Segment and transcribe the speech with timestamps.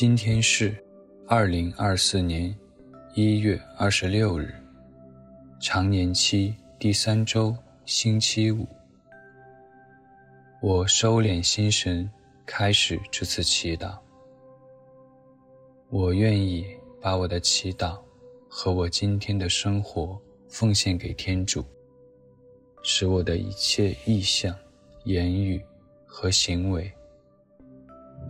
[0.00, 0.74] 今天是
[1.26, 2.56] 二零二四年
[3.12, 4.54] 一月二十六日，
[5.60, 7.54] 常年期第三周，
[7.84, 8.66] 星期五。
[10.62, 12.10] 我收敛心神，
[12.46, 13.98] 开始这次祈祷。
[15.90, 16.64] 我愿意
[17.02, 18.00] 把我的祈祷
[18.48, 21.62] 和我今天的生活奉献给天主，
[22.82, 24.56] 使我的一切意向、
[25.04, 25.62] 言语
[26.06, 26.90] 和行为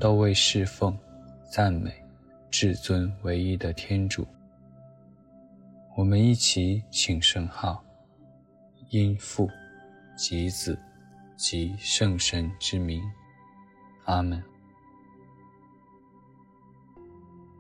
[0.01, 0.98] 都为侍奉。
[1.50, 1.92] 赞美
[2.48, 4.24] 至尊唯一的天主。
[5.96, 7.84] 我们一起请圣号，
[8.90, 9.50] 因父
[10.16, 10.79] 及子
[11.37, 13.02] 及圣神之名，
[14.04, 14.40] 阿门。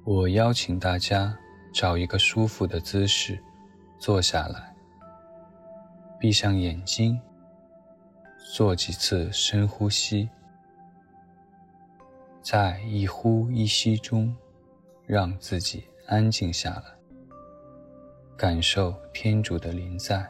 [0.04, 1.36] 我邀请大家
[1.74, 3.42] 找一个舒服的姿势
[3.98, 4.72] 坐下来，
[6.20, 7.20] 闭上眼睛，
[8.54, 10.30] 做几次深呼吸。
[12.42, 14.34] 在一呼一吸中，
[15.06, 16.84] 让自己安静下来，
[18.36, 20.26] 感受天主的临在。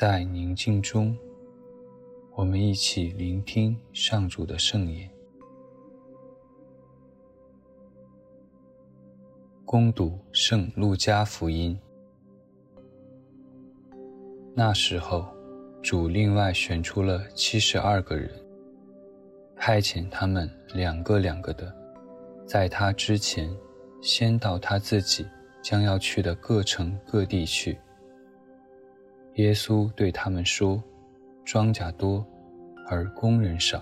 [0.00, 1.18] 在宁静中，
[2.36, 5.10] 我们一起聆听上主的圣言。
[9.64, 11.76] 恭读圣路加福音。
[14.54, 15.26] 那时候，
[15.82, 18.30] 主另外选出了七十二个人，
[19.56, 21.74] 派遣他们两个两个的，
[22.46, 23.52] 在他之前，
[24.00, 25.26] 先到他自己
[25.60, 27.76] 将要去的各城各地去。
[29.38, 30.82] 耶稣对他们说
[31.46, 32.26] ：“庄稼多，
[32.88, 33.80] 而工人少，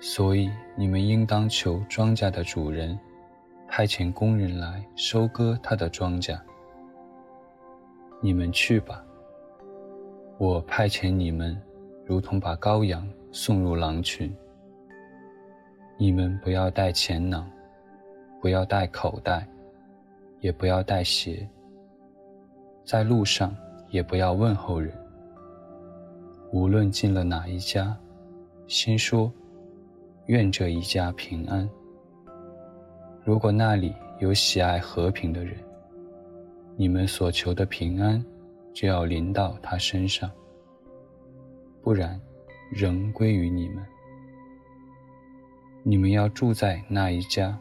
[0.00, 2.98] 所以你们应当求庄稼的主人，
[3.68, 6.36] 派遣工人来收割他的庄稼。
[8.20, 9.04] 你们去吧，
[10.36, 11.56] 我派遣你们，
[12.04, 14.34] 如同把羔羊送入狼群。
[15.96, 17.48] 你们不要带钱囊，
[18.40, 19.46] 不要带口袋，
[20.40, 21.48] 也不要带鞋，
[22.84, 23.56] 在路上。”
[23.94, 24.92] 也不要问候人。
[26.50, 27.96] 无论进了哪一家，
[28.66, 29.32] 先说
[30.26, 31.68] ：“愿这一家平安。”
[33.22, 35.56] 如果那里有喜爱和平的人，
[36.74, 38.22] 你们所求的平安
[38.72, 40.28] 就要临到他身上；
[41.80, 42.20] 不然，
[42.72, 43.86] 仍归于你们。
[45.84, 47.56] 你们要住在那一家，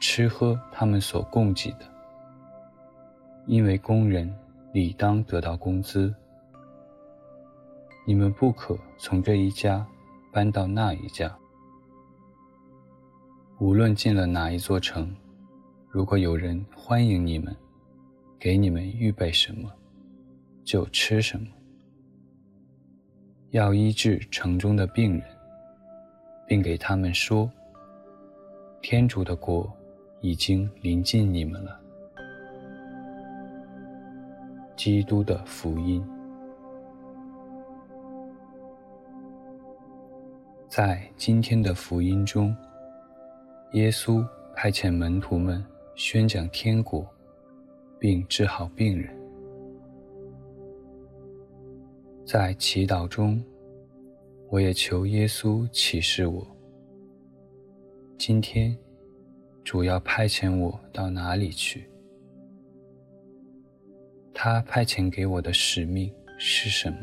[0.00, 1.80] 吃喝他们所供给的，
[3.46, 4.34] 因为工人。
[4.78, 6.14] 理当得到工资。
[8.06, 9.84] 你们不可从这一家
[10.32, 11.36] 搬到那一家。
[13.58, 15.12] 无论进了哪一座城，
[15.90, 17.52] 如果有人欢迎你们，
[18.38, 19.68] 给你们预备什么，
[20.62, 21.48] 就吃什么。
[23.50, 25.24] 要医治城中的病人，
[26.46, 27.50] 并给他们说
[28.80, 29.68] ：“天主的国
[30.20, 31.80] 已经临近你们了。”
[34.78, 36.00] 基督的福音，
[40.68, 42.56] 在今天的福音中，
[43.72, 45.66] 耶稣派遣门徒们
[45.96, 47.04] 宣讲天国，
[47.98, 49.12] 并治好病人。
[52.24, 53.42] 在祈祷中，
[54.48, 56.46] 我也求耶稣启示我，
[58.16, 58.78] 今天
[59.64, 61.90] 主要派遣我到哪里去。
[64.40, 66.08] 他派遣给我的使命
[66.38, 66.98] 是什么？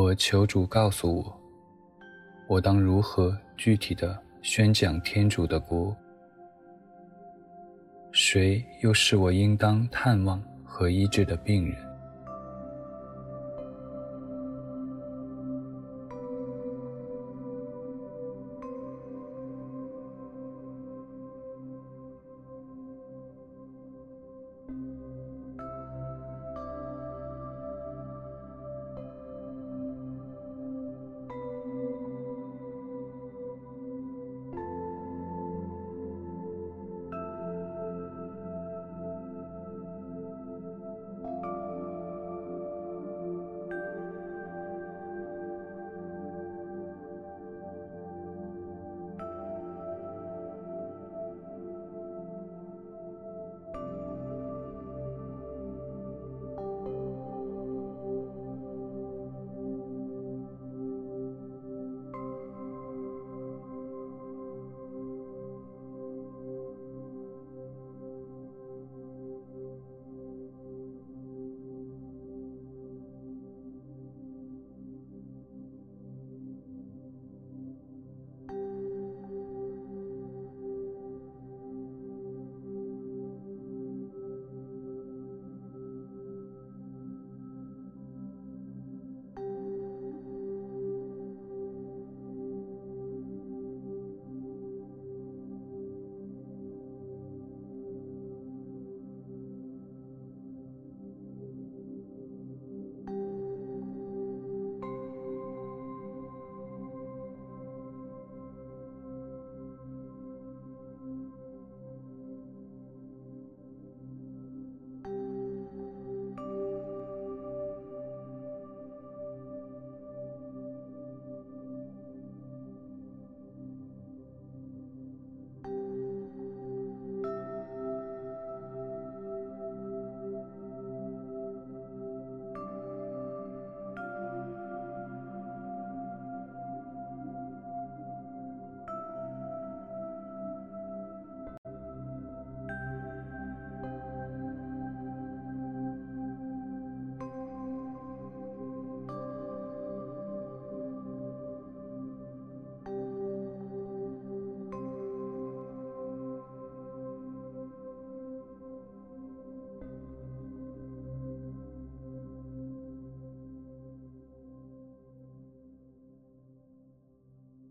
[0.00, 1.40] 我求主告诉我，
[2.46, 5.92] 我当如何具体的宣讲天主的国？
[8.12, 11.87] 谁又是我应当探望和医治的病人？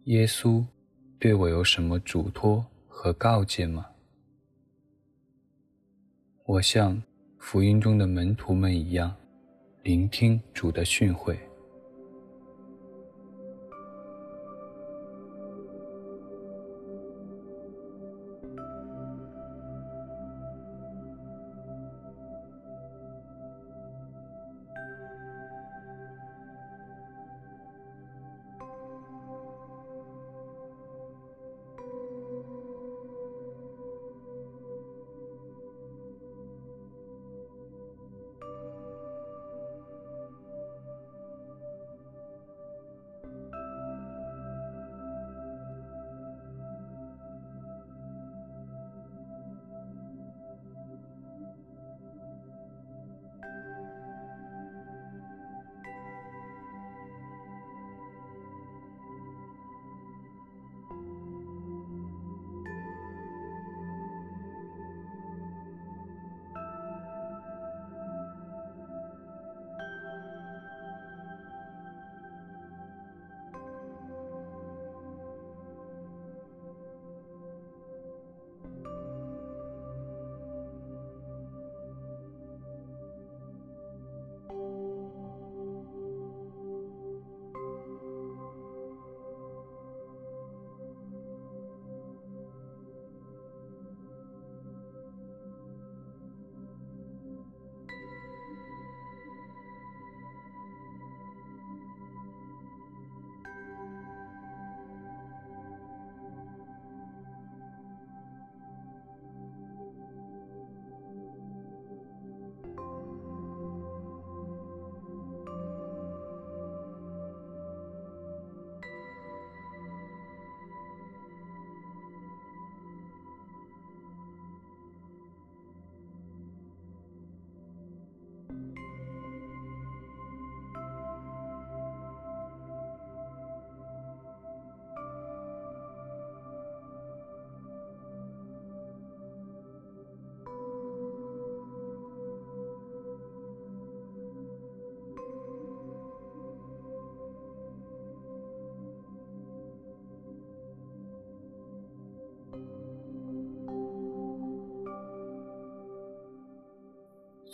[0.07, 0.63] 耶稣
[1.19, 3.87] 对我有什么嘱托和告诫吗？
[6.45, 7.03] 我像
[7.37, 9.13] 福音中的门徒们一样，
[9.83, 11.37] 聆听主的训诲。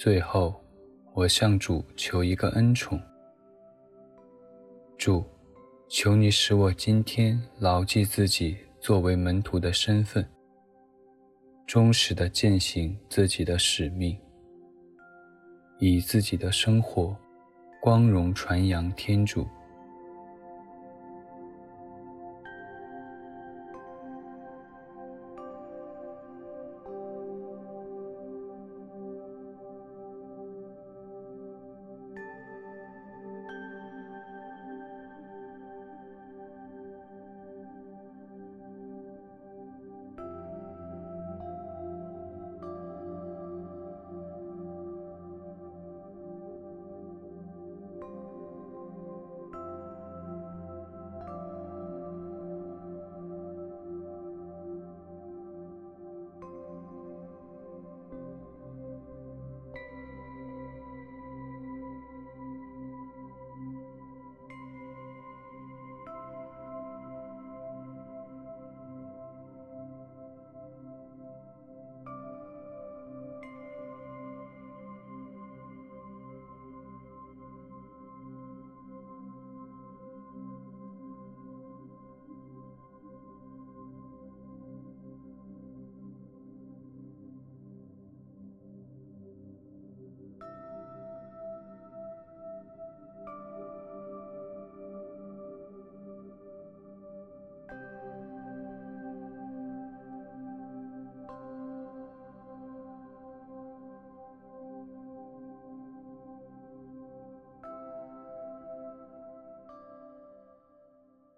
[0.03, 0.53] 最后，
[1.13, 3.01] 我向主求一个恩宠。
[4.97, 5.23] 主，
[5.87, 10.29] 求你使我今天牢记自己作为门徒的身份，
[11.65, 14.19] 忠实的践行自己的使命，
[15.79, 17.15] 以自己的生活
[17.81, 19.47] 光荣传扬天主。